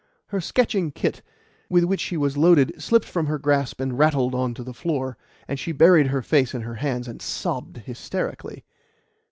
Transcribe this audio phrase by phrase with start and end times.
[0.29, 1.21] Her sketching "kit,"
[1.69, 5.15] with which she was loaded, slipped from her grasp and rattled on to the floor,
[5.47, 8.65] and she buried her face in her hands and sobbed hysterically.